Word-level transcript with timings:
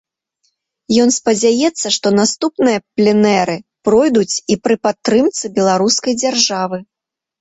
Ён 1.03 1.09
спадзяецца, 1.17 1.91
што 1.97 2.07
наступныя 2.21 2.79
пленэры 3.01 3.55
пройдуць 3.91 4.35
і 4.55 4.61
пры 4.65 4.75
падтрымцы 4.89 5.43
беларускай 5.59 6.13
дзяржавы. 6.23 6.77